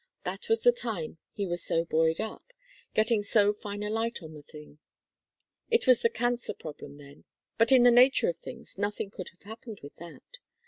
That 0.25 0.49
was 0.49 0.61
the 0.61 0.71
time 0.71 1.19
he 1.31 1.45
was 1.45 1.63
so 1.63 1.85
buoyed 1.85 2.19
up 2.19 2.53
getting 2.95 3.21
so 3.21 3.53
fine 3.53 3.83
a 3.83 3.89
light 3.91 4.23
on 4.23 4.33
the 4.33 4.41
thing. 4.41 4.79
It 5.69 5.85
was 5.85 6.01
the 6.01 6.09
cancer 6.09 6.55
problem 6.55 6.97
then 6.97 7.25
but 7.59 7.71
in 7.71 7.83
the 7.83 7.91
nature 7.91 8.27
of 8.27 8.39
things 8.39 8.79
nothing 8.79 9.11
could 9.11 9.29
have 9.29 9.43
happened 9.43 9.81
with 9.83 9.95
that. 9.97 10.39